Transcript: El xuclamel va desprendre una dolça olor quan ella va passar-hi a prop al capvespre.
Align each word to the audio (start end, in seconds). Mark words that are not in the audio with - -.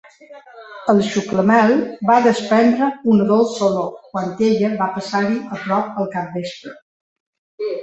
El 0.93 1.01
xuclamel 1.09 1.73
va 2.11 2.15
desprendre 2.29 2.87
una 3.13 3.27
dolça 3.33 3.63
olor 3.69 3.93
quan 4.15 4.33
ella 4.49 4.73
va 4.83 4.89
passar-hi 4.99 5.39
a 5.59 5.63
prop 5.67 6.03
al 6.07 6.13
capvespre. 6.19 6.77